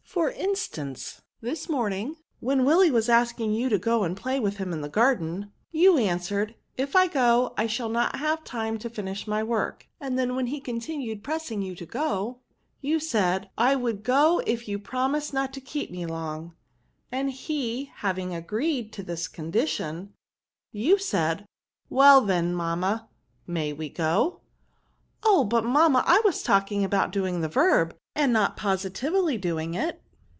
[0.11, 4.73] For instance, this morning, when Willy was asking you to go and play with him
[4.73, 6.27] in the garden, you an S16 VERB9.
[6.47, 10.35] swered^' if I go, I sihall not have time to finish my work;' and then,
[10.35, 12.39] when he conti nued pressing you to go,
[12.81, 16.55] you said, ^ I would go if you promised not to keep me long;'
[17.11, 20.11] and he having agreed to this condition,
[20.73, 21.45] you said, ^
[21.89, 23.07] well, then, mamma,
[23.47, 24.41] may we go ?'"^^
[25.23, 25.45] Oh!
[25.45, 29.99] but mamma, that was talking about doing the verb, and not positively doing it."